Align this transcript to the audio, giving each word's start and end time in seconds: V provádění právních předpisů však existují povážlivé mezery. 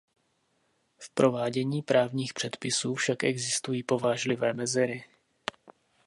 V 0.99 1.09
provádění 1.09 1.81
právních 1.81 2.33
předpisů 2.33 2.95
však 2.95 3.23
existují 3.23 3.83
povážlivé 3.83 4.53
mezery. 4.53 5.03